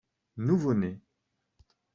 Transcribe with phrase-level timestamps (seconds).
[0.37, 0.99] nouveau-né.